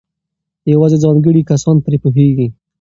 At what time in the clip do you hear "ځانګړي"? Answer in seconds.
1.03-1.41